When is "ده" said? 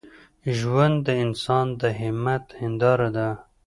3.17-3.29